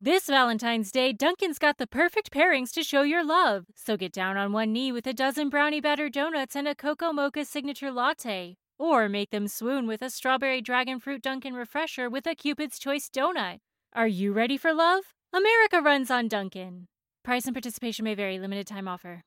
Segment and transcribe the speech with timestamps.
[0.00, 3.66] This Valentine's Day, Dunkin's got the perfect pairings to show your love.
[3.74, 7.12] So get down on one knee with a dozen brownie batter donuts and a cocoa
[7.12, 8.58] mocha signature latte.
[8.78, 13.10] Or make them swoon with a strawberry dragon fruit Dunkin' refresher with a Cupid's Choice
[13.10, 13.58] donut.
[13.92, 15.02] Are you ready for love?
[15.32, 16.86] America runs on Dunkin'.
[17.24, 19.22] Price and participation may vary, limited time offer.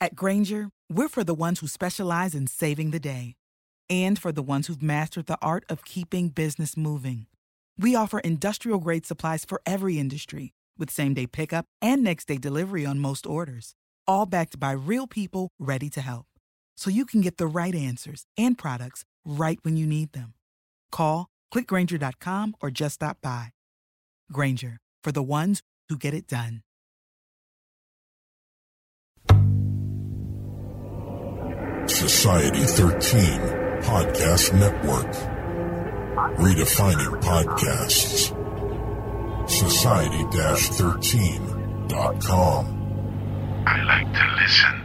[0.00, 3.36] At Grainger, we're for the ones who specialize in saving the day
[3.88, 7.26] and for the ones who've mastered the art of keeping business moving.
[7.80, 12.36] We offer industrial grade supplies for every industry with same day pickup and next day
[12.36, 13.74] delivery on most orders,
[14.06, 16.26] all backed by real people ready to help.
[16.76, 20.34] So you can get the right answers and products right when you need them.
[20.92, 23.46] Call, clickgrainger.com, or just stop by.
[24.30, 26.60] Grainger for the ones who get it done.
[31.88, 33.40] Society 13
[33.80, 35.39] Podcast Network.
[36.20, 38.36] Redefining podcasts.
[39.48, 40.22] Society
[40.68, 42.66] 13.com.
[43.66, 44.76] I like to listen.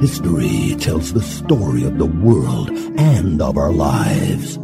[0.00, 4.58] History tells the story of the world and of our lives.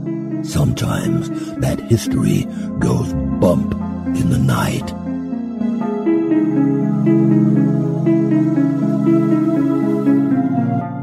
[0.49, 2.45] Sometimes that history
[2.79, 3.73] goes bump
[4.17, 4.87] in the night.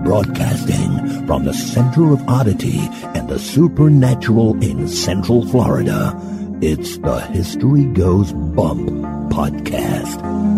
[0.06, 2.80] Broadcasting from the center of oddity
[3.16, 6.14] and the supernatural in Central Florida,
[6.62, 8.90] it's the History Goes Bump
[9.32, 10.53] podcast.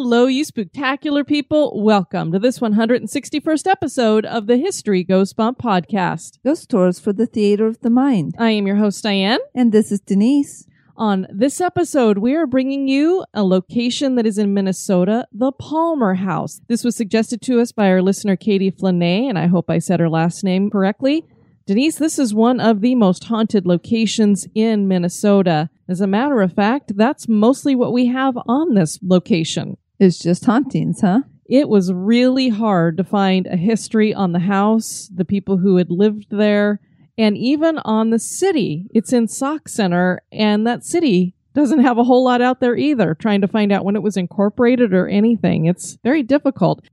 [0.00, 1.82] Hello, you spectacular people.
[1.82, 6.38] Welcome to this 161st episode of the History Goes Bump podcast.
[6.44, 8.36] Ghost Tours for the Theater of the Mind.
[8.38, 9.40] I am your host, Diane.
[9.56, 10.68] And this is Denise.
[10.96, 16.14] On this episode, we are bringing you a location that is in Minnesota, the Palmer
[16.14, 16.60] House.
[16.68, 19.98] This was suggested to us by our listener, Katie Flanae, and I hope I said
[19.98, 21.24] her last name correctly.
[21.66, 25.70] Denise, this is one of the most haunted locations in Minnesota.
[25.88, 29.76] As a matter of fact, that's mostly what we have on this location.
[29.98, 31.22] It's just hauntings, huh?
[31.46, 35.90] It was really hard to find a history on the house, the people who had
[35.90, 36.80] lived there,
[37.16, 38.86] and even on the city.
[38.94, 43.14] It's in Sauk Centre, and that city doesn't have a whole lot out there either,
[43.14, 45.66] trying to find out when it was incorporated or anything.
[45.66, 46.84] It's very difficult.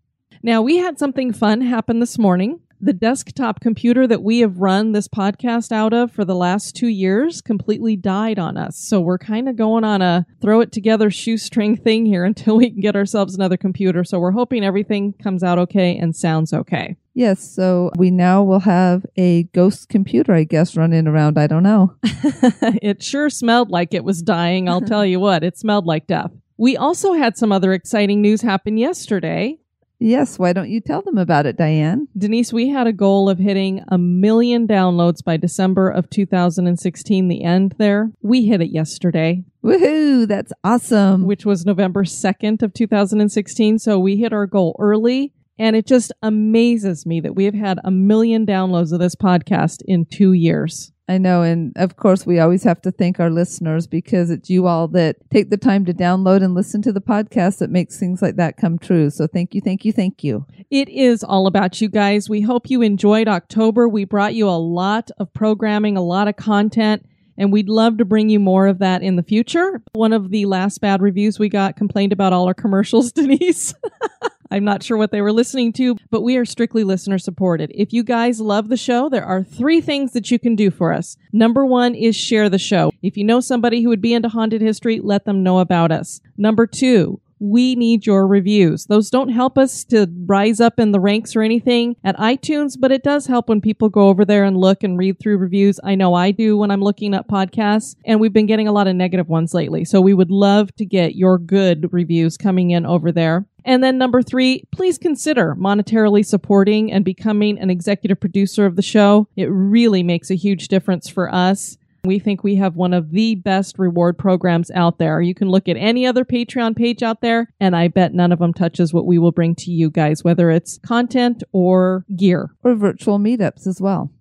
[0.42, 2.60] Now, we had something fun happen this morning.
[2.86, 6.88] The desktop computer that we have run this podcast out of for the last two
[6.88, 8.78] years completely died on us.
[8.78, 12.70] So we're kind of going on a throw it together shoestring thing here until we
[12.70, 14.04] can get ourselves another computer.
[14.04, 16.96] So we're hoping everything comes out okay and sounds okay.
[17.16, 21.40] Yes, so we now will have a ghost computer, I guess, running around.
[21.40, 21.96] I don't know.
[22.04, 24.70] it sure smelled like it was dying.
[24.70, 26.30] I'll tell you what, it smelled like death.
[26.58, 29.58] We also had some other exciting news happen yesterday.
[30.00, 32.08] Yes, why don't you tell them about it, Diane?
[32.18, 37.44] Denise, we had a goal of hitting a million downloads by December of 2016, the
[37.44, 38.12] end there.
[38.22, 39.44] We hit it yesterday.
[39.64, 41.26] Woohoo, that's awesome.
[41.26, 43.80] Which was November 2nd of 2016.
[43.80, 45.34] So we hit our goal early.
[45.58, 49.82] And it just amazes me that we have had a million downloads of this podcast
[49.86, 50.92] in two years.
[51.08, 51.44] I know.
[51.44, 55.18] And of course, we always have to thank our listeners because it's you all that
[55.30, 58.58] take the time to download and listen to the podcast that makes things like that
[58.58, 59.12] come true.
[59.12, 60.46] So thank you, thank you, thank you.
[60.72, 62.28] It is all about you guys.
[62.28, 63.88] We hope you enjoyed October.
[63.88, 67.06] We brought you a lot of programming, a lot of content.
[67.38, 69.82] And we'd love to bring you more of that in the future.
[69.94, 73.76] One of the last bad reviews we got complained about all our commercials, Denise.
[74.52, 77.72] I'm not sure what they were listening to, but we are strictly listener supported.
[77.74, 80.94] If you guys love the show, there are three things that you can do for
[80.94, 81.18] us.
[81.34, 82.92] Number one is share the show.
[83.02, 86.22] If you know somebody who would be into haunted history, let them know about us.
[86.38, 88.86] Number two, we need your reviews.
[88.86, 92.92] Those don't help us to rise up in the ranks or anything at iTunes, but
[92.92, 95.80] it does help when people go over there and look and read through reviews.
[95.84, 98.88] I know I do when I'm looking at podcasts, and we've been getting a lot
[98.88, 99.84] of negative ones lately.
[99.84, 103.46] So we would love to get your good reviews coming in over there.
[103.66, 108.84] And then number three, please consider monetarily supporting and becoming an executive producer of the
[108.84, 109.28] show.
[109.36, 111.78] It really makes a huge difference for us.
[112.04, 115.20] We think we have one of the best reward programs out there.
[115.20, 118.38] You can look at any other Patreon page out there, and I bet none of
[118.38, 122.52] them touches what we will bring to you guys, whether it's content or gear.
[122.64, 124.12] Or virtual meetups as well.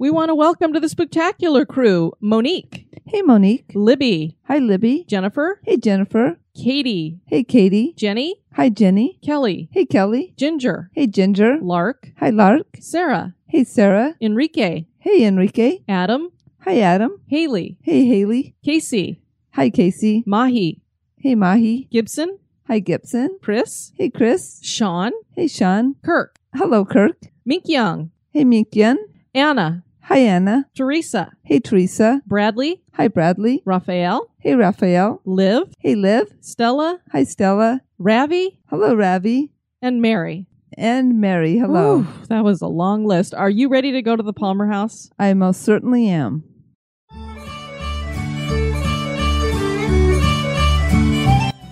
[0.00, 3.70] We want to welcome to the spectacular crew Monique, Hey, Monique.
[3.76, 5.04] Libby, Hi, Libby.
[5.06, 6.39] Jennifer, Hey, Jennifer.
[6.54, 7.94] Katie, Hey, Katie.
[7.96, 9.18] Jenny, Hi, Jenny.
[9.22, 10.34] Kelly, Hey, Kelly.
[10.36, 11.58] Ginger, Hey, Ginger.
[11.62, 12.66] Lark, Hi, Lark.
[12.80, 14.14] Sarah, Hey, Sarah.
[14.20, 15.78] Enrique, Hey, Enrique.
[15.88, 16.30] Adam,
[16.64, 17.20] Hi, Adam.
[17.28, 18.54] Haley, Hey, Haley.
[18.64, 19.20] Casey,
[19.54, 20.24] Hi, Casey.
[20.26, 20.82] Mahi,
[21.16, 21.86] Hey, Mahi.
[21.90, 23.38] Gibson, Hi, Gibson.
[23.42, 24.58] Chris, Hey, Chris.
[24.62, 25.94] Sean, Hey, Sean.
[26.04, 27.16] Kirk, Hello, Kirk.
[27.44, 28.98] Mink Young, Hey, Mink Young.
[29.34, 30.66] Anna, Hi, Anna.
[30.76, 32.20] Teresa, Hey, Teresa.
[32.26, 33.62] Bradley, Hi, Bradley.
[33.64, 35.20] Raphael, Hey, Raphael.
[35.24, 36.26] Liv, Hey, Liv.
[36.40, 37.80] Stella, Hi, Stella.
[37.98, 39.50] Ravi, Hello, Ravi.
[39.80, 40.46] and Mary.
[40.76, 41.58] And Mary.
[41.58, 42.00] Hello.
[42.02, 43.34] Whew, that was a long list.
[43.34, 45.10] Are you ready to go to the Palmer House?
[45.18, 46.42] I most certainly am.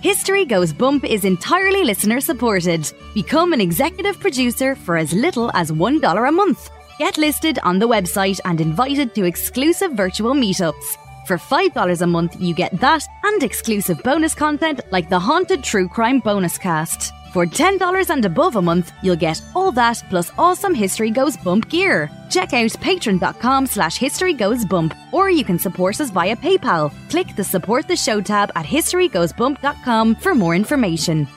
[0.01, 2.91] History Goes Bump is entirely listener supported.
[3.13, 6.69] Become an executive producer for as little as $1 a month.
[6.99, 10.97] Get listed on the website and invited to exclusive virtual meetups.
[11.25, 15.87] For $5 a month, you get that and exclusive bonus content like the Haunted True
[15.87, 17.13] Crime Bonus Cast.
[17.31, 21.69] For $10 and above a month, you'll get all that plus awesome History Goes Bump
[21.69, 22.09] gear.
[22.29, 26.91] Check out patreon.com slash history goes bump, or you can support us via PayPal.
[27.09, 31.27] Click the support the show tab at historygoesbump.com for more information.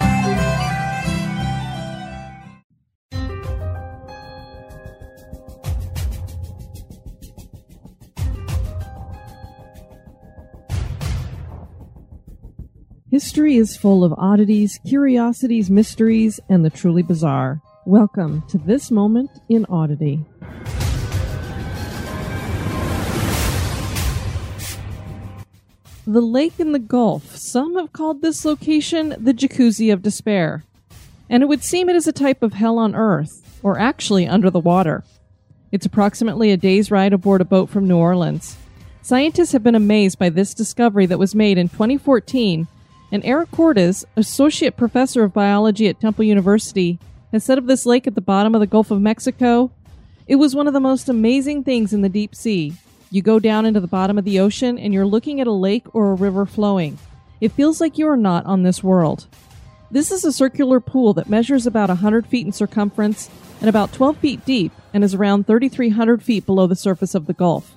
[13.23, 17.63] History is full of oddities, curiosities, mysteries, and the truly bizarre.
[17.87, 20.25] Welcome to this moment in oddity.
[26.05, 27.37] The lake in the Gulf.
[27.37, 30.65] Some have called this location the Jacuzzi of Despair.
[31.31, 33.31] And it would seem it is a type of hell on earth,
[33.63, 35.05] or actually under the water.
[35.71, 38.57] It's approximately a day's ride aboard a boat from New Orleans.
[39.01, 42.67] Scientists have been amazed by this discovery that was made in 2014,
[43.13, 46.99] and Eric Cordes, associate professor of biology at Temple University,
[47.31, 49.71] has said of this lake at the bottom of the Gulf of Mexico,
[50.27, 52.73] it was one of the most amazing things in the deep sea.
[53.11, 55.95] You go down into the bottom of the ocean and you're looking at a lake
[55.95, 56.99] or a river flowing.
[57.43, 59.27] It feels like you are not on this world.
[59.91, 63.29] This is a circular pool that measures about 100 feet in circumference
[63.61, 67.35] and about 12 feet deep and is around 3,300 feet below the surface of the
[67.35, 67.77] Gulf.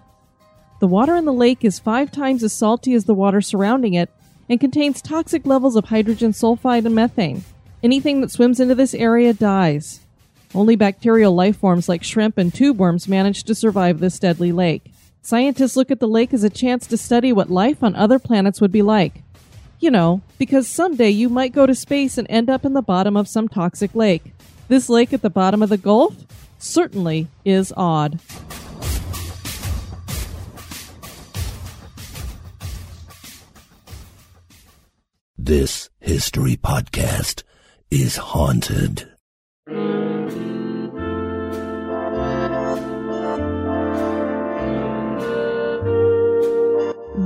[0.79, 4.09] The water in the lake is five times as salty as the water surrounding it
[4.49, 7.43] and contains toxic levels of hydrogen sulfide and methane.
[7.83, 10.01] Anything that swims into this area dies.
[10.53, 14.91] Only bacterial life forms like shrimp and tube worms manage to survive this deadly lake.
[15.21, 18.61] Scientists look at the lake as a chance to study what life on other planets
[18.61, 19.23] would be like.
[19.79, 23.17] You know, because someday you might go to space and end up in the bottom
[23.17, 24.23] of some toxic lake.
[24.67, 26.15] This lake at the bottom of the Gulf
[26.57, 28.19] certainly is odd.
[35.47, 37.43] This history podcast
[37.91, 39.07] is haunted.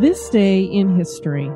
[0.02, 1.48] This day in history.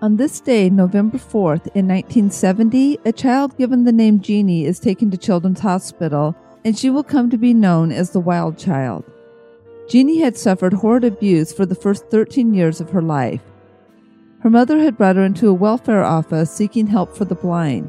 [0.00, 5.10] On this day, November 4th, in 1970, a child given the name Jeannie is taken
[5.10, 9.02] to Children's Hospital, and she will come to be known as the Wild Child.
[9.88, 13.42] Jeannie had suffered horrid abuse for the first 13 years of her life.
[14.40, 17.88] Her mother had brought her into a welfare office seeking help for the blind.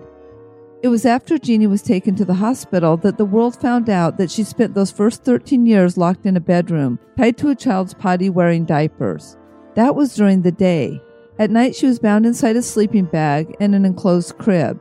[0.83, 4.29] It was after Jeannie was taken to the hospital that the world found out that
[4.29, 8.29] she spent those first 13 years locked in a bedroom, tied to a child's potty
[8.29, 9.35] wearing diapers.
[9.73, 11.01] That was during the day.
[11.39, 14.79] At night, she was bound inside a sleeping bag and an enclosed crib.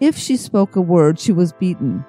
[0.00, 2.04] If she spoke a word, she was beaten.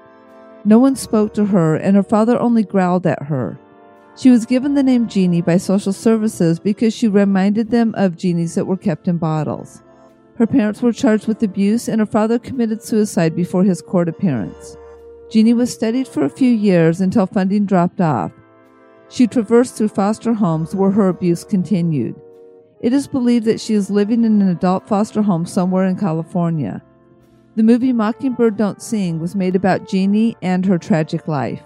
[0.63, 3.60] No one spoke to her, and her father only growled at her.
[4.18, 8.56] She was given the name Jeannie by social services because she reminded them of genies
[8.56, 9.84] that were kept in bottles.
[10.36, 14.75] Her parents were charged with abuse, and her father committed suicide before his court appearance.
[15.30, 18.32] Jeannie was studied for a few years until funding dropped off.
[19.08, 22.15] She traversed through foster homes where her abuse continued.
[22.82, 26.82] It is believed that she is living in an adult foster home somewhere in California.
[27.56, 31.63] The movie Mockingbird Don't Sing was made about Jeannie and her tragic life.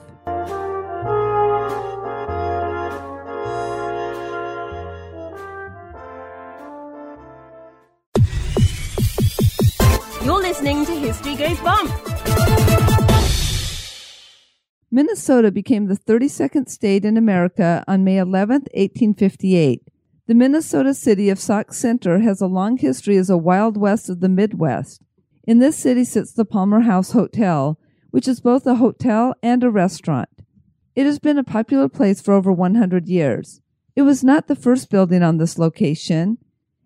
[14.90, 19.84] Minnesota became the 32nd state in America on May 11, 1858.
[20.26, 24.20] The Minnesota city of Sauk Centre has a long history as a Wild West of
[24.20, 25.04] the Midwest.
[25.44, 27.80] In this city sits the Palmer House Hotel,
[28.10, 30.30] which is both a hotel and a restaurant.
[30.96, 33.62] It has been a popular place for over 100 years.
[33.96, 36.40] It was not the first building on this location.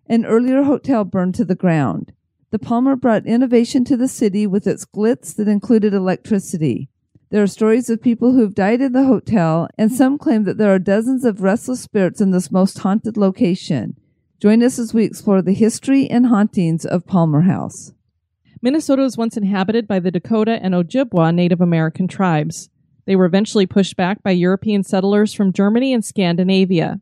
[0.06, 2.12] An earlier hotel burned to the ground.
[2.50, 6.88] The Palmer brought innovation to the city with its glitz that included electricity.
[7.30, 10.58] There are stories of people who have died in the hotel, and some claim that
[10.58, 13.96] there are dozens of restless spirits in this most haunted location.
[14.40, 17.92] Join us as we explore the history and hauntings of Palmer House.
[18.60, 22.68] Minnesota was once inhabited by the Dakota and Ojibwa Native American tribes.
[23.06, 27.00] They were eventually pushed back by European settlers from Germany and Scandinavia.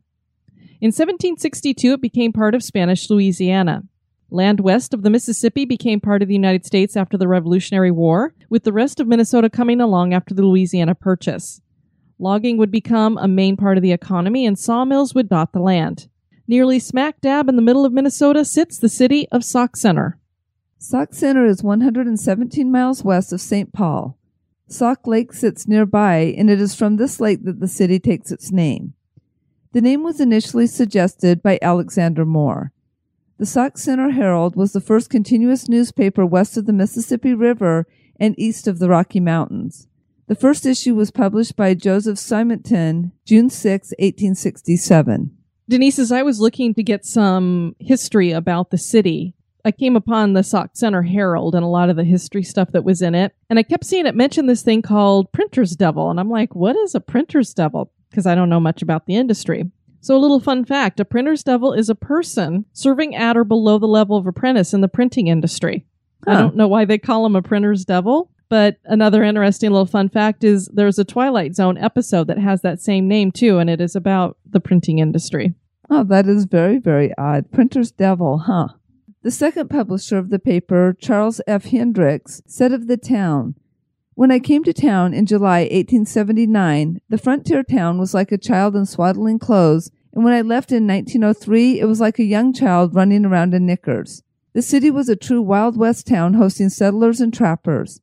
[0.79, 3.83] In 1762, it became part of Spanish Louisiana.
[4.31, 8.35] Land west of the Mississippi became part of the United States after the Revolutionary War,
[8.49, 11.61] with the rest of Minnesota coming along after the Louisiana Purchase.
[12.19, 16.09] Logging would become a main part of the economy, and sawmills would dot the land.
[16.47, 20.19] Nearly smack dab in the middle of Minnesota sits the city of Sauk Centre.
[20.77, 23.73] Sauk Centre is 117 miles west of St.
[23.73, 24.17] Paul.
[24.67, 28.51] Sauk Lake sits nearby, and it is from this lake that the city takes its
[28.51, 28.93] name.
[29.71, 32.71] The name was initially suggested by Alexander Moore.
[33.39, 37.87] The Sauk Centre Herald was the first continuous newspaper west of the Mississippi River
[38.19, 39.87] and east of the Rocky Mountains.
[40.27, 45.31] The first issue was published by Joseph Symington, June 6, 1867.
[45.69, 50.33] Denise, as I was looking to get some history about the city, I came upon
[50.33, 53.33] the Sauk Centre Herald and a lot of the history stuff that was in it.
[53.49, 56.09] And I kept seeing it mention this thing called Printer's Devil.
[56.11, 57.89] And I'm like, what is a Printer's Devil?
[58.09, 59.71] Because I don't know much about the industry.
[60.01, 63.77] So, a little fun fact a printer's devil is a person serving at or below
[63.77, 65.85] the level of apprentice in the printing industry.
[66.25, 66.31] Huh.
[66.31, 70.09] I don't know why they call him a printer's devil, but another interesting little fun
[70.09, 73.79] fact is there's a Twilight Zone episode that has that same name too, and it
[73.81, 75.53] is about the printing industry.
[75.89, 77.51] Oh, that is very, very odd.
[77.51, 78.69] Printer's devil, huh?
[79.21, 81.65] The second publisher of the paper, Charles F.
[81.65, 83.55] Hendricks, said of the town,
[84.19, 88.75] when I came to town in July 1879, the frontier town was like a child
[88.75, 92.93] in swaddling clothes, and when I left in 1903, it was like a young child
[92.93, 94.21] running around in knickers.
[94.51, 98.01] The city was a true Wild West town hosting settlers and trappers.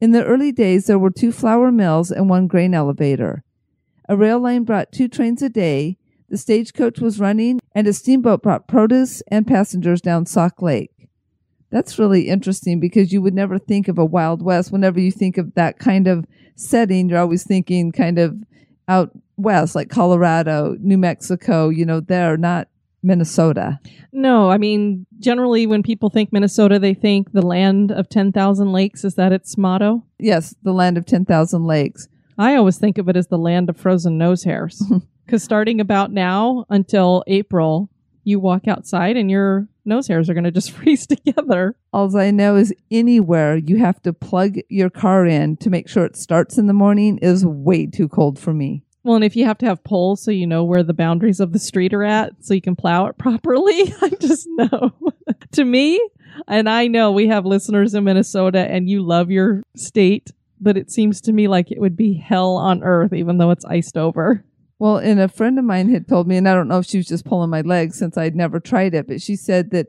[0.00, 3.42] In the early days, there were two flour mills and one grain elevator.
[4.08, 8.44] A rail line brought two trains a day, the stagecoach was running, and a steamboat
[8.44, 10.99] brought produce and passengers down Sauk Lake.
[11.70, 14.72] That's really interesting because you would never think of a Wild West.
[14.72, 18.36] Whenever you think of that kind of setting, you're always thinking kind of
[18.88, 22.68] out west, like Colorado, New Mexico, you know, they're not
[23.02, 23.80] Minnesota.
[24.12, 29.04] No, I mean, generally when people think Minnesota, they think the land of 10,000 lakes.
[29.04, 30.04] Is that its motto?
[30.18, 32.08] Yes, the land of 10,000 lakes.
[32.36, 34.82] I always think of it as the land of frozen nose hairs.
[35.30, 37.88] Because starting about now until April,
[38.24, 41.76] you walk outside and your nose hairs are going to just freeze together.
[41.92, 46.04] All I know is anywhere you have to plug your car in to make sure
[46.04, 48.82] it starts in the morning is way too cold for me.
[49.02, 51.52] Well, and if you have to have poles so you know where the boundaries of
[51.52, 54.92] the street are at so you can plow it properly, I just know.
[55.52, 56.00] to me,
[56.46, 60.90] and I know we have listeners in Minnesota and you love your state, but it
[60.90, 64.44] seems to me like it would be hell on earth even though it's iced over.
[64.80, 66.96] Well, and a friend of mine had told me, and I don't know if she
[66.96, 69.88] was just pulling my leg since I'd never tried it, but she said that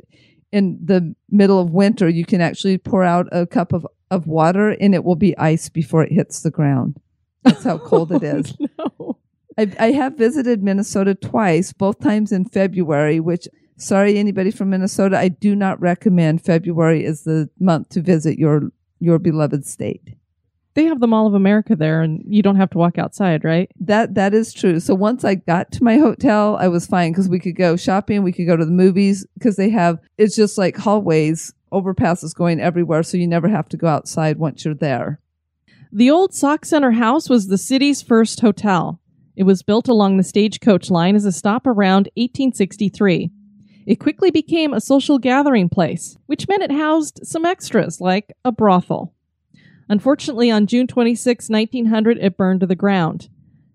[0.51, 4.71] in the middle of winter, you can actually pour out a cup of, of water
[4.71, 6.97] and it will be ice before it hits the ground.
[7.43, 8.53] That's how cold it oh, is.
[8.59, 9.17] no.
[9.57, 15.17] I, I have visited Minnesota twice, both times in February, which, sorry, anybody from Minnesota,
[15.17, 20.17] I do not recommend February is the month to visit your, your beloved state.
[20.73, 23.69] They have the Mall of America there, and you don't have to walk outside, right?
[23.79, 24.79] That that is true.
[24.79, 28.23] So once I got to my hotel, I was fine because we could go shopping,
[28.23, 32.61] we could go to the movies because they have it's just like hallways, overpasses going
[32.61, 35.19] everywhere, so you never have to go outside once you're there.
[35.91, 39.01] The old Sauk Centre House was the city's first hotel.
[39.35, 43.29] It was built along the stagecoach line as a stop around 1863.
[43.85, 48.51] It quickly became a social gathering place, which meant it housed some extras like a
[48.51, 49.13] brothel.
[49.91, 53.27] Unfortunately, on June 26, 1900, it burned to the ground.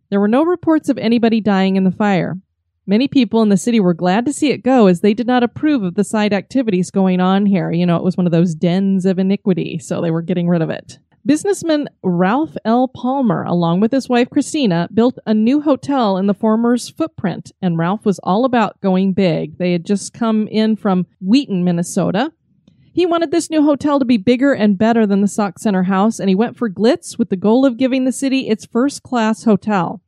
[0.08, 2.38] There were no reports of anybody dying in the fire.
[2.86, 5.42] Many people in the city were glad to see it go as they did not
[5.42, 7.70] approve of the side activities going on here.
[7.70, 10.62] You know, it was one of those dens of iniquity, so they were getting rid
[10.62, 10.98] of it.
[11.26, 12.88] Businessman Ralph L.
[12.88, 17.76] Palmer, along with his wife Christina, built a new hotel in the former's footprint, and
[17.76, 19.58] Ralph was all about going big.
[19.58, 22.32] They had just come in from Wheaton, Minnesota,
[22.96, 26.18] He wanted this new hotel to be bigger and better than the Sauk Centre house,
[26.18, 29.44] and he went for glitz with the goal of giving the city its first class
[29.44, 30.00] hotel.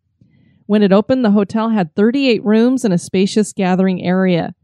[0.64, 4.54] When it opened, the hotel had 38 rooms and a spacious gathering area.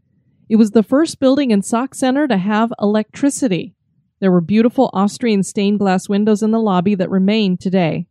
[0.49, 3.75] It was the first building in Sauk Centre to have electricity.
[4.19, 8.07] There were beautiful Austrian stained glass windows in the lobby that remain today.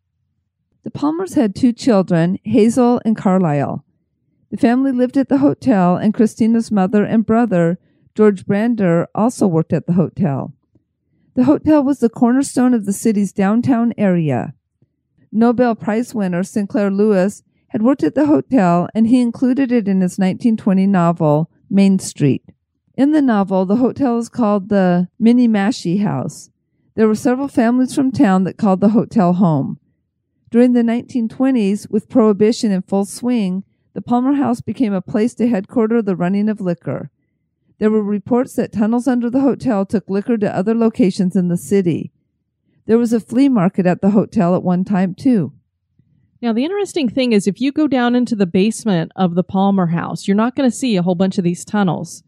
[0.85, 3.85] The Palmers had two children, Hazel and Carlisle.
[4.53, 7.81] The family lived at the hotel, and Christina's mother and brother
[8.15, 10.55] George Brander also worked at the hotel.
[11.35, 14.55] The hotel was the cornerstone of the city's downtown area.
[15.33, 20.01] Nobel Prize winner Sinclair Lewis had worked at the hotel and he included it in
[20.01, 22.45] his 1920 novel, Main Street.
[22.97, 26.51] In the novel, the hotel is called the Minniemashie House.
[26.95, 29.81] There were several families from town that called the hotel home.
[30.53, 35.49] During the 1920s, with prohibition in full swing, the Palmer House became a place to
[35.49, 37.11] headquarter the running of liquor.
[37.85, 41.59] There were reports that tunnels under the hotel took liquor to other locations in the
[41.59, 42.13] city.
[42.87, 45.53] There was a flea market at the hotel at one time, too.
[46.41, 49.89] Now, the interesting thing is, if you go down into the basement of the Palmer
[49.89, 52.23] house, you're not going to see a whole bunch of these tunnels.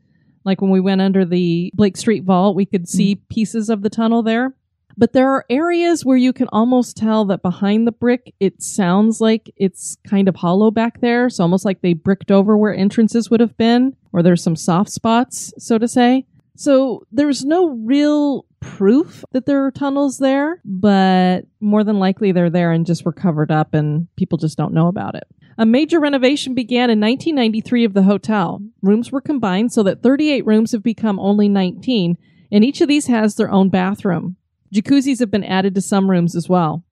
[0.44, 3.20] Like when we went under the Blake Street Vault, we could see mm.
[3.30, 4.54] pieces of the tunnel there.
[4.98, 9.20] But there are areas where you can almost tell that behind the brick, it sounds
[9.20, 11.28] like it's kind of hollow back there.
[11.28, 14.90] So almost like they bricked over where entrances would have been or there's some soft
[14.90, 16.24] spots, so to say.
[16.56, 22.48] So there's no real proof that there are tunnels there, but more than likely they're
[22.48, 25.24] there and just were covered up and people just don't know about it.
[25.58, 28.62] A major renovation began in 1993 of the hotel.
[28.82, 32.16] Rooms were combined so that 38 rooms have become only 19,
[32.50, 34.36] and each of these has their own bathroom.
[34.72, 36.84] Jacuzzis have been added to some rooms as well.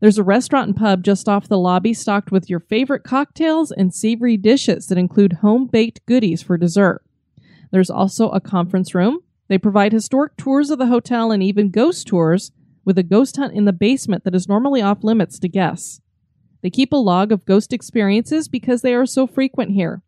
[0.00, 3.94] There's a restaurant and pub just off the lobby stocked with your favorite cocktails and
[3.94, 7.02] savory dishes that include home baked goodies for dessert.
[7.70, 9.20] There's also a conference room.
[9.48, 12.52] They provide historic tours of the hotel and even ghost tours
[12.84, 16.00] with a ghost hunt in the basement that is normally off limits to guests.
[16.62, 20.02] They keep a log of ghost experiences because they are so frequent here.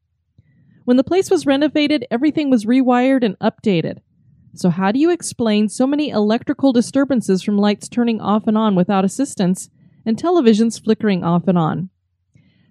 [0.84, 3.98] When the place was renovated, everything was rewired and updated.
[4.54, 8.74] So, how do you explain so many electrical disturbances from lights turning off and on
[8.74, 9.70] without assistance
[10.04, 11.90] and televisions flickering off and on?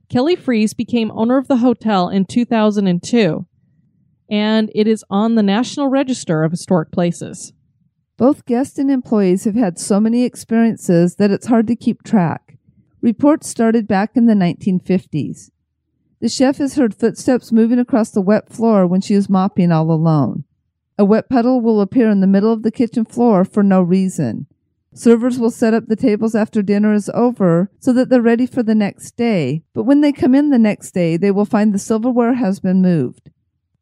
[0.09, 3.45] Kelly Freas became owner of the hotel in 2002,
[4.29, 7.53] and it is on the National Register of Historic Places.
[8.17, 12.57] Both guests and employees have had so many experiences that it's hard to keep track.
[13.01, 15.51] Reports started back in the 1950s.
[16.19, 19.91] The chef has heard footsteps moving across the wet floor when she is mopping all
[19.91, 20.45] alone.
[20.99, 24.47] A wet puddle will appear in the middle of the kitchen floor for no reason.
[24.93, 28.63] Servers will set up the tables after dinner is over so that they're ready for
[28.63, 31.77] the next day, but when they come in the next day, they will find the
[31.77, 33.29] silverware has been moved.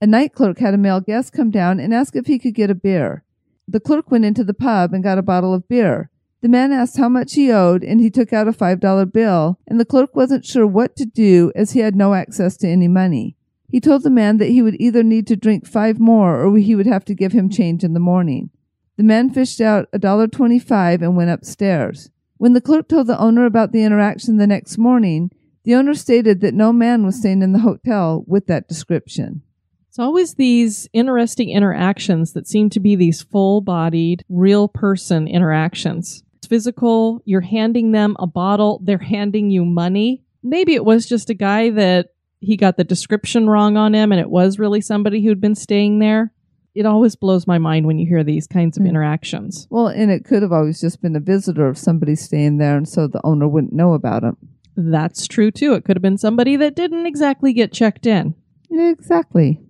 [0.01, 2.69] A night clerk had a male guest come down and ask if he could get
[2.69, 3.23] a beer.
[3.65, 6.09] The clerk went into the pub and got a bottle of beer.
[6.41, 9.79] The man asked how much he owed, and he took out a $5 bill, and
[9.79, 13.37] the clerk wasn't sure what to do as he had no access to any money.
[13.67, 16.75] He told the man that he would either need to drink five more or he
[16.75, 18.49] would have to give him change in the morning.
[18.97, 22.09] The man fished out a dollar twenty-five and went upstairs.
[22.37, 25.31] When the clerk told the owner about the interaction the next morning,
[25.63, 29.41] the owner stated that no man was staying in the hotel with that description.
[29.89, 36.23] It's always these interesting interactions that seem to be these full bodied, real person interactions.
[36.37, 40.23] It's physical, you're handing them a bottle, they're handing you money.
[40.43, 44.21] Maybe it was just a guy that he got the description wrong on him and
[44.21, 46.31] it was really somebody who'd been staying there.
[46.73, 48.89] It always blows my mind when you hear these kinds of mm.
[48.89, 49.65] interactions.
[49.69, 52.87] Well, and it could have always just been a visitor of somebody staying there, and
[52.87, 54.35] so the owner wouldn't know about it.
[54.75, 55.73] That's true too.
[55.73, 58.35] It could have been somebody that didn't exactly get checked in.
[58.69, 59.61] Exactly.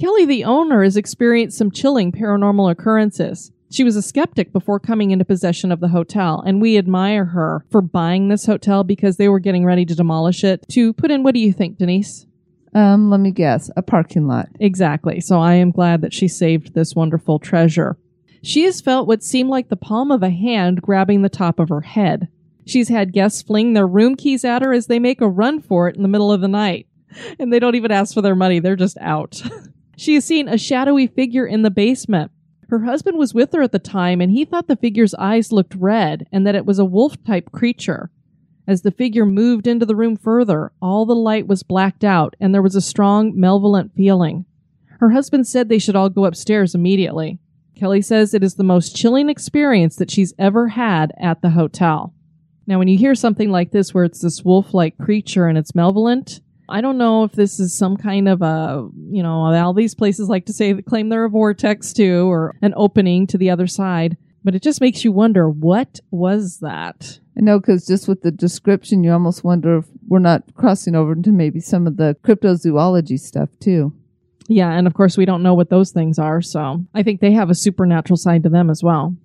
[0.00, 3.50] Kelly, the owner, has experienced some chilling paranormal occurrences.
[3.72, 7.64] She was a skeptic before coming into possession of the hotel, and we admire her
[7.70, 11.22] for buying this hotel because they were getting ready to demolish it to put in,
[11.22, 12.26] what do you think, Denise?
[12.74, 14.50] Um, let me guess, a parking lot.
[14.60, 15.22] Exactly.
[15.22, 17.96] So I am glad that she saved this wonderful treasure.
[18.42, 21.70] She has felt what seemed like the palm of a hand grabbing the top of
[21.70, 22.28] her head.
[22.66, 25.88] She's had guests fling their room keys at her as they make a run for
[25.88, 26.88] it in the middle of the night.
[27.38, 29.42] And they don't even ask for their money, they're just out.
[29.96, 32.32] she has seen a shadowy figure in the basement
[32.72, 35.74] her husband was with her at the time, and he thought the figure's eyes looked
[35.74, 38.10] red and that it was a wolf type creature.
[38.66, 42.54] As the figure moved into the room further, all the light was blacked out, and
[42.54, 44.46] there was a strong, malevolent feeling.
[45.00, 47.38] Her husband said they should all go upstairs immediately.
[47.76, 52.14] Kelly says it is the most chilling experience that she's ever had at the hotel.
[52.66, 55.74] Now, when you hear something like this where it's this wolf like creature and it's
[55.74, 59.94] malevolent, I don't know if this is some kind of a, you know, all these
[59.94, 63.66] places like to say claim they're a vortex too or an opening to the other
[63.66, 67.18] side, but it just makes you wonder what was that?
[67.36, 71.12] I know because just with the description, you almost wonder if we're not crossing over
[71.12, 73.92] into maybe some of the cryptozoology stuff too.
[74.48, 77.32] Yeah, and of course, we don't know what those things are, so I think they
[77.32, 79.16] have a supernatural side to them as well.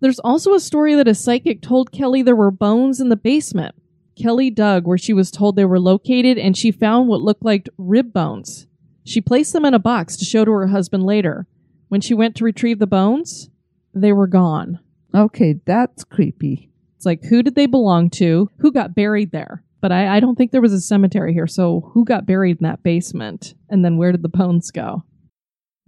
[0.00, 3.74] There's also a story that a psychic told Kelly there were bones in the basement.
[4.16, 7.68] Kelly dug where she was told they were located and she found what looked like
[7.78, 8.66] rib bones.
[9.04, 11.46] She placed them in a box to show to her husband later.
[11.88, 13.50] When she went to retrieve the bones,
[13.94, 14.78] they were gone.
[15.14, 16.70] Okay, that's creepy.
[16.96, 18.50] It's like, who did they belong to?
[18.58, 19.64] Who got buried there?
[19.80, 22.64] But I, I don't think there was a cemetery here, so who got buried in
[22.64, 23.54] that basement?
[23.70, 25.04] And then where did the bones go?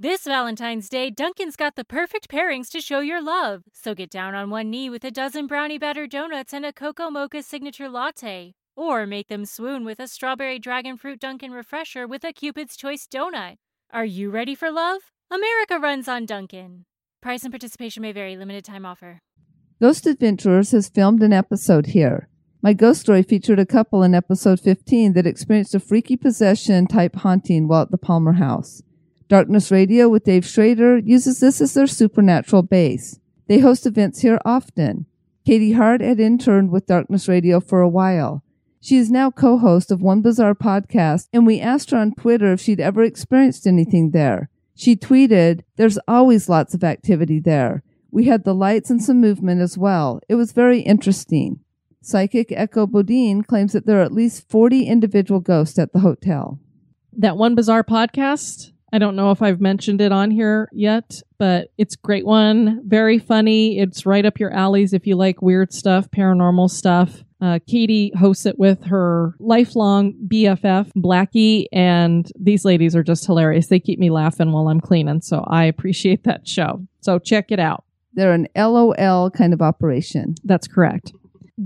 [0.02, 3.62] This Valentine's Day, Dunkin's got the perfect pairings to show your love.
[3.72, 7.08] So get down on one knee with a dozen brownie batter donuts and a cocoa
[7.08, 8.54] mocha signature latte.
[8.74, 13.06] Or make them swoon with a strawberry dragon fruit Dunkin' refresher with a Cupid's Choice
[13.06, 13.58] donut.
[13.92, 15.02] Are you ready for love?
[15.30, 16.84] America runs on Dunkin'.
[17.20, 19.20] Price and participation may vary, limited time offer.
[19.80, 22.28] Ghost Adventures has filmed an episode here.
[22.60, 27.14] My ghost story featured a couple in episode 15 that experienced a freaky possession type
[27.14, 28.82] haunting while at the Palmer house.
[29.32, 33.18] Darkness Radio with Dave Schrader uses this as their supernatural base.
[33.46, 35.06] They host events here often.
[35.46, 38.44] Katie Hart had interned with Darkness Radio for a while.
[38.78, 42.52] She is now co host of One Bizarre podcast, and we asked her on Twitter
[42.52, 44.50] if she'd ever experienced anything there.
[44.74, 47.82] She tweeted, There's always lots of activity there.
[48.10, 50.20] We had the lights and some movement as well.
[50.28, 51.60] It was very interesting.
[52.02, 56.58] Psychic Echo Bodine claims that there are at least 40 individual ghosts at the hotel.
[57.14, 61.68] That one bizarre podcast, I don't know if I've mentioned it on here yet, but
[61.78, 62.82] it's a great one.
[62.86, 63.78] Very funny.
[63.78, 67.24] It's right up your alleys if you like weird stuff, paranormal stuff.
[67.40, 73.66] Uh, Katie hosts it with her lifelong BFF, Blackie, and these ladies are just hilarious.
[73.66, 76.86] They keep me laughing while I'm cleaning, so I appreciate that show.
[77.00, 77.84] So check it out.
[78.14, 80.34] They're an LOL kind of operation.
[80.44, 81.12] That's correct.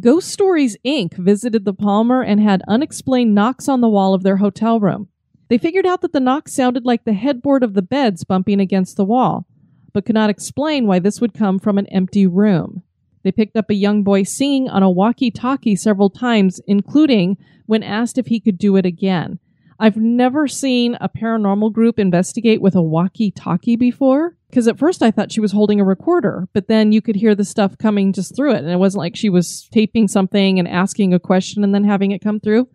[0.01, 1.15] Ghost Stories Inc.
[1.17, 5.09] visited the Palmer and had unexplained knocks on the wall of their hotel room.
[5.49, 8.97] They figured out that the knocks sounded like the headboard of the beds bumping against
[8.97, 9.47] the wall,
[9.93, 12.83] but could not explain why this would come from an empty room.
[13.23, 17.83] They picked up a young boy singing on a walkie talkie several times, including when
[17.83, 19.39] asked if he could do it again.
[19.79, 24.37] I've never seen a paranormal group investigate with a walkie talkie before.
[24.49, 27.35] Because at first I thought she was holding a recorder, but then you could hear
[27.35, 28.59] the stuff coming just through it.
[28.59, 32.13] And it wasn't like she was taping something and asking a question and then having
[32.13, 32.69] it come through.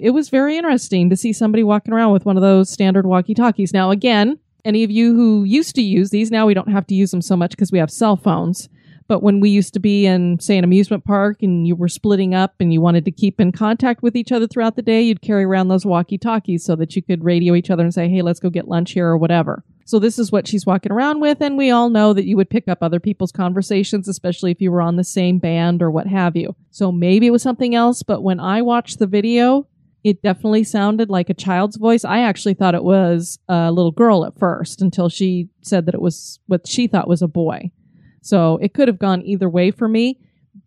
[0.00, 3.34] It was very interesting to see somebody walking around with one of those standard walkie
[3.34, 3.72] talkies.
[3.72, 6.94] Now, again, any of you who used to use these, now we don't have to
[6.94, 8.68] use them so much because we have cell phones.
[9.08, 12.34] But when we used to be in, say, an amusement park and you were splitting
[12.34, 15.22] up and you wanted to keep in contact with each other throughout the day, you'd
[15.22, 18.20] carry around those walkie talkies so that you could radio each other and say, hey,
[18.20, 19.64] let's go get lunch here or whatever.
[19.86, 21.40] So this is what she's walking around with.
[21.40, 24.70] And we all know that you would pick up other people's conversations, especially if you
[24.70, 26.54] were on the same band or what have you.
[26.70, 28.02] So maybe it was something else.
[28.02, 29.66] But when I watched the video,
[30.04, 32.04] it definitely sounded like a child's voice.
[32.04, 36.00] I actually thought it was a little girl at first until she said that it
[36.00, 37.70] was what she thought was a boy.
[38.22, 40.20] So it could have gone either way for me.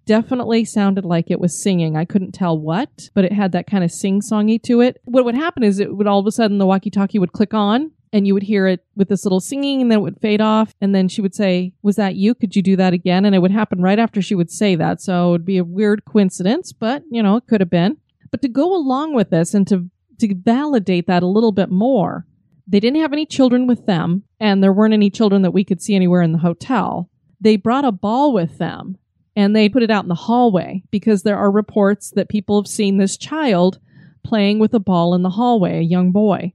[0.06, 1.96] Definitely sounded like it was singing.
[1.96, 5.00] I couldn't tell what, but it had that kind of sing songy to it.
[5.06, 7.54] What would happen is it would all of a sudden the walkie talkie would click
[7.54, 10.42] on and you would hear it with this little singing and then it would fade
[10.42, 10.74] off.
[10.82, 12.36] And then she would say, Was that you?
[12.36, 13.26] Could you do that again?
[13.26, 15.02] And it would happen right after she would say that.
[15.02, 17.98] So it would be a weird coincidence, but you know, it could have been.
[18.32, 19.90] But to go along with this and to,
[20.20, 22.26] to validate that a little bit more,
[22.68, 25.82] they didn't have any children with them and there weren't any children that we could
[25.82, 27.10] see anywhere in the hotel
[27.42, 28.98] they brought a ball with them
[29.36, 32.68] and they put it out in the hallway because there are reports that people have
[32.68, 33.80] seen this child
[34.24, 36.54] playing with a ball in the hallway, a young boy.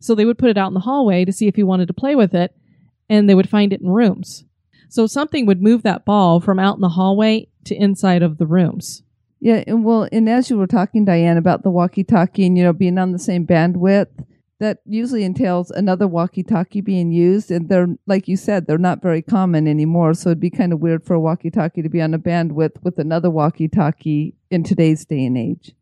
[0.00, 1.94] So they would put it out in the hallway to see if he wanted to
[1.94, 2.56] play with it,
[3.08, 4.44] and they would find it in rooms.
[4.88, 8.46] So something would move that ball from out in the hallway to inside of the
[8.46, 9.02] rooms.
[9.42, 12.72] Yeah, and well, and as you were talking, Diane, about the walkie-talkie and you know
[12.72, 14.24] being on the same bandwidth,
[14.60, 19.20] that usually entails another walkie-talkie being used and they're like you said they're not very
[19.20, 22.18] common anymore so it'd be kind of weird for a walkie-talkie to be on a
[22.20, 25.72] bandwidth with another walkie-talkie in today's day and age.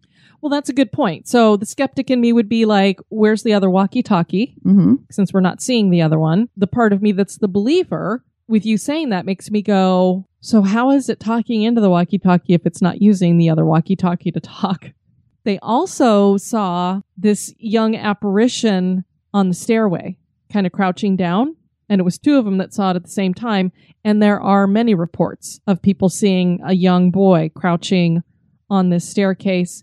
[0.41, 1.29] Well that's a good point.
[1.29, 4.55] So the skeptic in me would be like where's the other walkie-talkie?
[4.65, 4.95] Mm-hmm.
[5.11, 6.49] since we're not seeing the other one.
[6.57, 10.63] The part of me that's the believer with you saying that makes me go so
[10.63, 14.41] how is it talking into the walkie-talkie if it's not using the other walkie-talkie to
[14.41, 14.91] talk
[15.45, 20.17] they also saw this young apparition on the stairway,
[20.53, 21.57] kind of crouching down.
[21.89, 23.73] And it was two of them that saw it at the same time.
[24.05, 28.23] And there are many reports of people seeing a young boy crouching
[28.69, 29.83] on this staircase.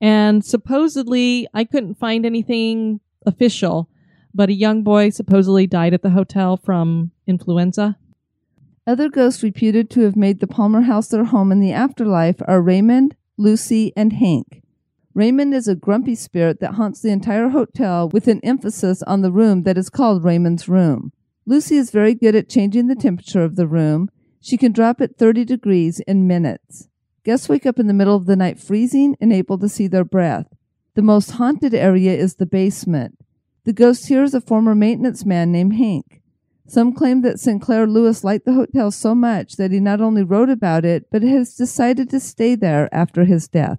[0.00, 3.88] And supposedly, I couldn't find anything official,
[4.34, 7.96] but a young boy supposedly died at the hotel from influenza.
[8.88, 12.62] Other ghosts reputed to have made the Palmer House their home in the afterlife are
[12.62, 14.62] Raymond, Lucy, and Hank.
[15.12, 19.32] Raymond is a grumpy spirit that haunts the entire hotel with an emphasis on the
[19.32, 21.12] room that is called Raymond's room.
[21.46, 24.08] Lucy is very good at changing the temperature of the room.
[24.40, 26.86] She can drop it 30 degrees in minutes.
[27.24, 30.04] Guests wake up in the middle of the night freezing and able to see their
[30.04, 30.46] breath.
[30.94, 33.18] The most haunted area is the basement.
[33.64, 36.22] The ghost here is a former maintenance man named Hank.
[36.68, 40.50] Some claim that Sinclair Lewis liked the hotel so much that he not only wrote
[40.50, 43.78] about it, but has decided to stay there after his death.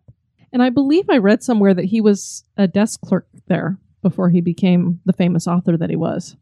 [0.54, 4.39] And I believe I read somewhere that he was a desk clerk there before he
[4.39, 6.38] became the famous author that he was.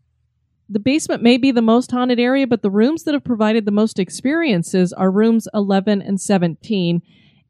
[0.70, 3.72] The basement may be the most haunted area, but the rooms that have provided the
[3.72, 7.02] most experiences are rooms 11 and 17.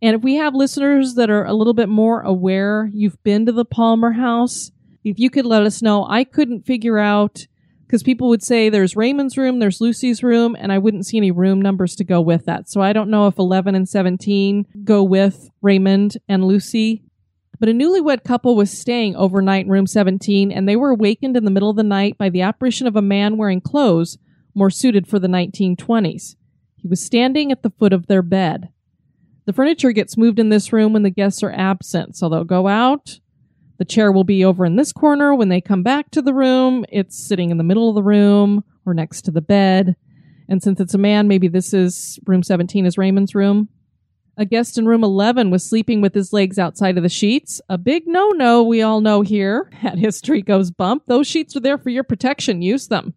[0.01, 3.51] And if we have listeners that are a little bit more aware, you've been to
[3.51, 4.71] the Palmer House,
[5.03, 7.47] if you could let us know, I couldn't figure out
[7.85, 11.31] because people would say there's Raymond's room, there's Lucy's room, and I wouldn't see any
[11.31, 12.69] room numbers to go with that.
[12.69, 17.03] So I don't know if 11 and 17 go with Raymond and Lucy.
[17.59, 21.45] But a newlywed couple was staying overnight in room 17, and they were awakened in
[21.45, 24.17] the middle of the night by the apparition of a man wearing clothes
[24.53, 26.35] more suited for the 1920s.
[26.75, 28.69] He was standing at the foot of their bed.
[29.45, 32.67] The furniture gets moved in this room when the guests are absent, so they'll go
[32.67, 33.19] out,
[33.77, 35.35] the chair will be over in this corner.
[35.35, 38.63] When they come back to the room, it's sitting in the middle of the room
[38.85, 39.95] or next to the bed.
[40.47, 43.69] And since it's a man, maybe this is room 17 is Raymond's room.
[44.37, 47.61] A guest in room 11 was sleeping with his legs outside of the sheets.
[47.69, 49.69] A big no no, we all know here.
[49.83, 52.61] At History Goes Bump, those sheets are there for your protection.
[52.61, 53.13] Use them.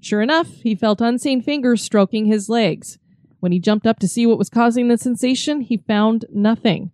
[0.00, 2.98] Sure enough, he felt unseen fingers stroking his legs.
[3.40, 6.90] When he jumped up to see what was causing the sensation, he found nothing.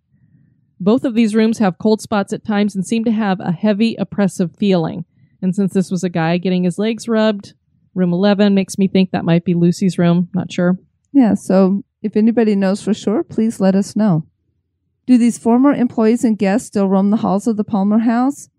[0.79, 3.95] Both of these rooms have cold spots at times and seem to have a heavy,
[3.95, 5.05] oppressive feeling.
[5.41, 7.53] And since this was a guy getting his legs rubbed,
[7.93, 10.29] room 11 makes me think that might be Lucy's room.
[10.33, 10.77] Not sure.
[11.11, 14.27] Yeah, so if anybody knows for sure, please let us know.
[15.05, 18.49] Do these former employees and guests still roam the halls of the Palmer House?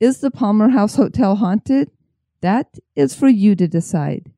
[0.00, 1.90] Is the Palmer House Hotel haunted?
[2.40, 4.32] That is for you to decide.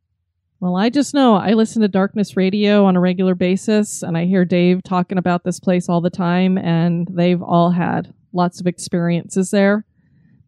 [0.65, 4.25] Well, I just know I listen to Darkness Radio on a regular basis, and I
[4.25, 8.67] hear Dave talking about this place all the time, and they've all had lots of
[8.67, 9.85] experiences there.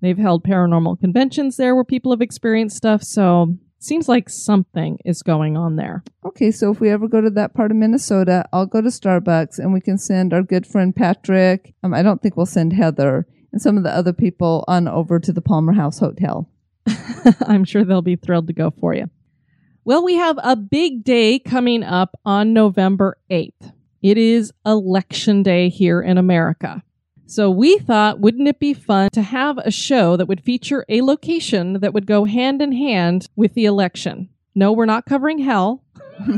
[0.00, 5.22] They've held paranormal conventions there where people have experienced stuff, so seems like something is
[5.22, 6.02] going on there.
[6.24, 9.59] Okay, so if we ever go to that part of Minnesota, I'll go to Starbucks
[9.59, 11.74] and we can send our good friend Patrick.
[11.83, 15.20] Um, I don't think we'll send Heather and some of the other people on over
[15.20, 16.48] to the Palmer House Hotel.
[17.46, 19.11] I'm sure they'll be thrilled to go for you.
[19.87, 23.72] Well, we have a big day coming up on November 8th.
[24.03, 26.83] It is election day here in America.
[27.27, 31.03] So we thought, wouldn't it be fun to have a show that would feature a
[31.03, 34.29] location that would go hand in hand with the election?
[34.57, 35.85] No, we're not covering hell.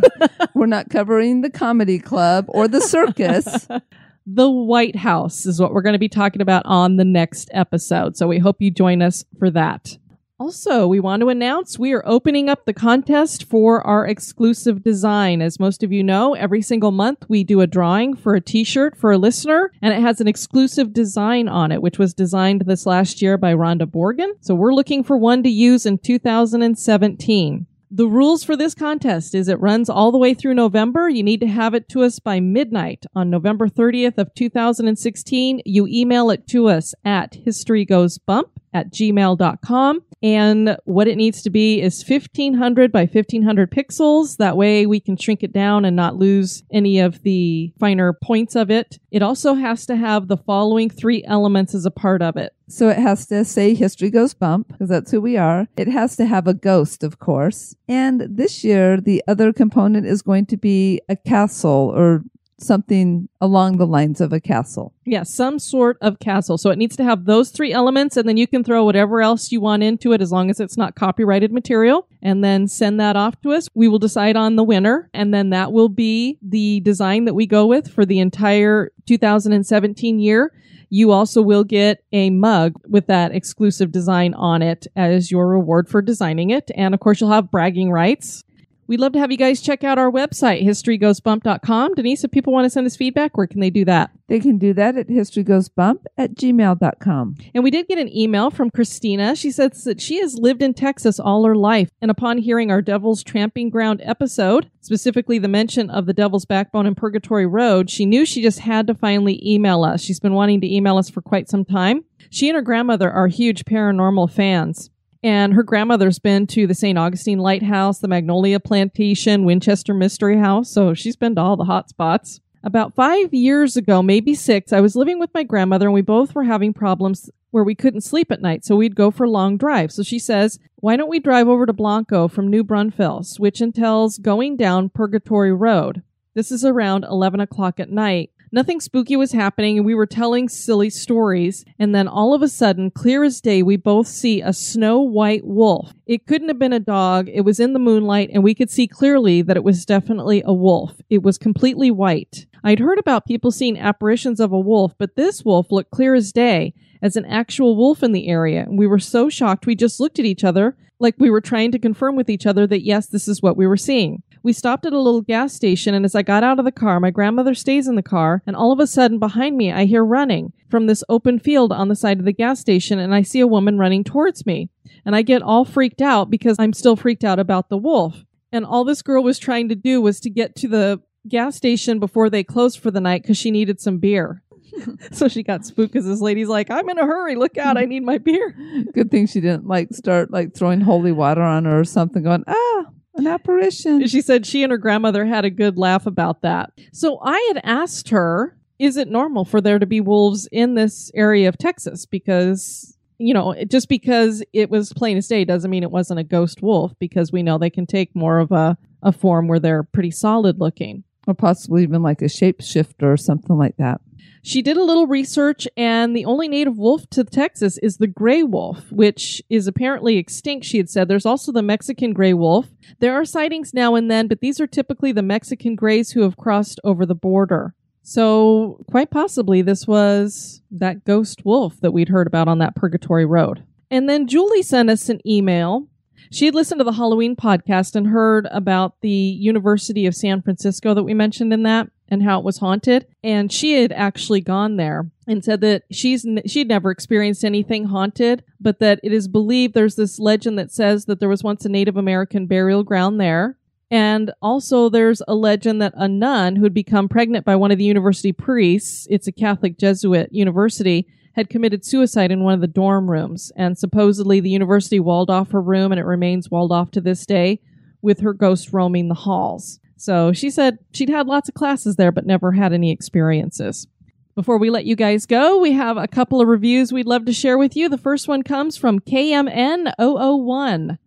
[0.55, 3.67] we're not covering the comedy club or the circus.
[4.27, 8.15] the White House is what we're going to be talking about on the next episode.
[8.15, 9.97] So we hope you join us for that.
[10.41, 15.43] Also, we want to announce we are opening up the contest for our exclusive design.
[15.43, 18.97] As most of you know, every single month we do a drawing for a t-shirt
[18.97, 22.87] for a listener and it has an exclusive design on it, which was designed this
[22.87, 24.31] last year by Rhonda Borgen.
[24.41, 27.67] So we're looking for one to use in 2017.
[27.91, 31.09] The rules for this contest is it runs all the way through November.
[31.09, 35.63] You need to have it to us by midnight on November 30th of 2016.
[35.65, 40.03] You email it to us at historygoesbump at gmail.com.
[40.23, 44.37] And what it needs to be is 1500 by 1500 pixels.
[44.37, 48.57] That way we can shrink it down and not lose any of the finer points
[48.57, 48.99] of it.
[49.11, 52.53] It also has to have the following three elements as a part of it.
[52.69, 55.67] So it has to say history goes bump because that's who we are.
[55.77, 57.75] It has to have a ghost, of course.
[57.89, 62.25] And this year, the other component is going to be a castle or
[62.61, 64.93] something along the lines of a castle.
[65.05, 66.59] Yeah, some sort of castle.
[66.59, 69.53] So it needs to have those three elements, and then you can throw whatever else
[69.53, 73.17] you want into it as long as it's not copyrighted material, and then send that
[73.17, 73.69] off to us.
[73.75, 77.47] We will decide on the winner, and then that will be the design that we
[77.47, 80.53] go with for the entire 2017 year.
[80.91, 85.89] You also will get a mug with that exclusive design on it as your reward
[85.89, 86.71] for designing it.
[86.75, 88.43] And of course, you'll have bragging rights
[88.89, 91.95] We'd love to have you guys check out our website, historygoesbump.com.
[91.95, 94.13] Denise, if people want to send us feedback, where can they do that?
[94.29, 97.37] They can do that at historygoesbump at gmail.com.
[97.55, 99.37] And we did get an email from Christina.
[99.37, 101.91] She says that she has lived in Texas all her life.
[102.01, 106.87] And upon hearing our Devil's Tramping Ground episode, specifically the mention of the Devil's Backbone
[106.87, 110.01] and Purgatory Road, she knew she just had to finally email us.
[110.01, 112.05] She's been wanting to email us for quite some time.
[112.31, 114.89] She and her grandmother are huge paranormal fans.
[115.23, 116.97] And her grandmother's been to the St.
[116.97, 121.89] Augustine Lighthouse, the Magnolia Plantation, Winchester Mystery House, so she's been to all the hot
[121.89, 122.41] spots.
[122.63, 126.35] About five years ago, maybe six, I was living with my grandmother and we both
[126.35, 129.95] were having problems where we couldn't sleep at night, so we'd go for long drives.
[129.95, 134.19] So she says, Why don't we drive over to Blanco from New Braunfels, which entails
[134.19, 136.03] going down Purgatory Road?
[136.35, 138.31] This is around 11 o'clock at night.
[138.51, 141.65] Nothing spooky was happening, and we were telling silly stories.
[141.79, 145.45] And then all of a sudden, clear as day, we both see a snow white
[145.45, 145.93] wolf.
[146.07, 147.29] It couldn't have been a dog.
[147.29, 150.55] It was in the moonlight, and we could see clearly that it was definitely a
[150.55, 151.01] wolf.
[151.11, 152.47] It was completely white.
[152.65, 156.33] I'd heard about people seeing apparitions of a wolf, but this wolf looked clear as
[156.33, 158.63] day as an actual wolf in the area.
[158.63, 161.71] And we were so shocked, we just looked at each other like we were trying
[161.73, 164.23] to confirm with each other that yes, this is what we were seeing.
[164.49, 167.01] We stopped at a little gas station, and as I got out of the car,
[167.01, 170.03] my grandmother stays in the car, and all of a sudden behind me, I hear
[170.03, 173.41] running from this open field on the side of the gas station, and I see
[173.41, 174.71] a woman running towards me.
[175.05, 178.25] And I get all freaked out because I'm still freaked out about the wolf.
[178.51, 181.99] And all this girl was trying to do was to get to the gas station
[181.99, 184.43] before they closed for the night because she needed some beer.
[185.13, 187.35] so she got spooked because this lady's like, I'm in a hurry.
[187.35, 187.77] Look out.
[187.77, 188.57] I need my beer.
[188.95, 192.45] Good thing she didn't like start like throwing holy water on her or something, going,
[192.47, 192.85] ah,
[193.19, 194.07] an apparition.
[194.07, 196.71] She said she and her grandmother had a good laugh about that.
[196.93, 201.11] So I had asked her, is it normal for there to be wolves in this
[201.15, 202.07] area of Texas?
[202.07, 206.25] Because, you know, just because it was plain as day doesn't mean it wasn't a
[206.25, 209.83] ghost wolf because we know they can take more of a, a form where they're
[209.83, 211.05] pretty solid looking.
[211.27, 214.01] Or possibly even like a shapeshifter or something like that.
[214.43, 218.43] She did a little research, and the only native wolf to Texas is the gray
[218.43, 221.09] wolf, which is apparently extinct, she had said.
[221.09, 222.67] There's also the Mexican gray wolf.
[223.01, 226.37] There are sightings now and then, but these are typically the Mexican grays who have
[226.37, 227.75] crossed over the border.
[228.03, 233.27] So, quite possibly, this was that ghost wolf that we'd heard about on that Purgatory
[233.27, 233.65] Road.
[233.91, 235.89] And then Julie sent us an email.
[236.31, 240.95] She had listened to the Halloween podcast and heard about the University of San Francisco
[240.95, 243.07] that we mentioned in that and how it was haunted.
[243.23, 248.45] And she had actually gone there and said that she's she'd never experienced anything haunted,
[248.61, 251.69] but that it is believed there's this legend that says that there was once a
[251.69, 253.59] Native American burial ground there.
[253.91, 257.79] And also there's a legend that a nun who had become pregnant by one of
[257.79, 262.67] the university priests, it's a Catholic Jesuit university, had committed suicide in one of the
[262.67, 263.53] dorm rooms.
[263.57, 267.25] And supposedly the university walled off her room and it remains walled off to this
[267.27, 267.61] day
[268.03, 269.81] with her ghost roaming the halls.
[269.97, 273.87] So she said she'd had lots of classes there, but never had any experiences.
[274.35, 277.33] Before we let you guys go, we have a couple of reviews we'd love to
[277.33, 277.89] share with you.
[277.89, 280.99] The first one comes from KMN001.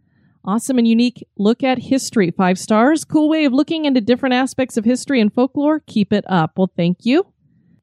[0.44, 2.32] Awesome and unique look at history.
[2.32, 3.06] Five stars.
[3.06, 5.80] Cool way of looking into different aspects of history and folklore.
[5.80, 6.58] Keep it up.
[6.58, 7.28] Well, thank you.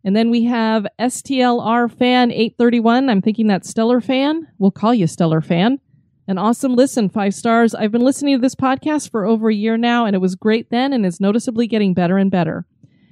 [0.04, 3.10] And then we have STLR fan 831.
[3.10, 4.46] I'm thinking that's Stellar fan.
[4.58, 5.80] We'll call you Stellar fan.
[6.26, 7.74] An awesome listen, five stars.
[7.74, 10.70] I've been listening to this podcast for over a year now, and it was great
[10.70, 12.66] then and is noticeably getting better and better.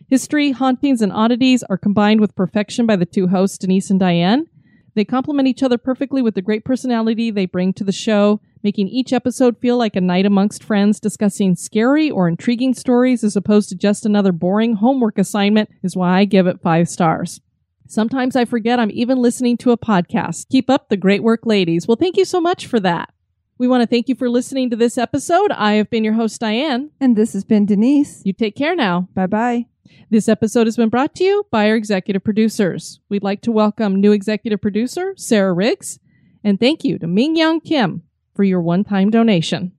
[0.08, 4.46] History, hauntings, and oddities are combined with perfection by the two hosts, Denise and Diane.
[4.94, 8.88] They complement each other perfectly with the great personality they bring to the show, making
[8.88, 13.68] each episode feel like a night amongst friends discussing scary or intriguing stories as opposed
[13.68, 17.40] to just another boring homework assignment, is why I give it five stars.
[17.86, 20.48] Sometimes I forget I'm even listening to a podcast.
[20.48, 21.86] Keep up the great work, ladies.
[21.86, 23.14] Well, thank you so much for that.
[23.56, 25.52] We want to thank you for listening to this episode.
[25.52, 26.90] I have been your host, Diane.
[27.00, 28.20] And this has been Denise.
[28.24, 29.08] You take care now.
[29.14, 29.66] Bye bye.
[30.10, 32.98] This episode has been brought to you by our executive producers.
[33.08, 36.00] We'd like to welcome new executive producer, Sarah Riggs,
[36.42, 38.02] and thank you to Ming Young Kim
[38.36, 39.72] for your one time donation.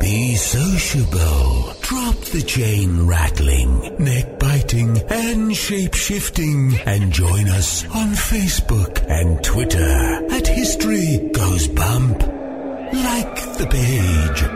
[0.00, 1.74] Be sociable.
[1.80, 9.42] Drop the chain rattling, neck biting, and shape shifting, and join us on Facebook and
[9.44, 12.20] Twitter at History Goes Bump.
[12.92, 14.55] Like the page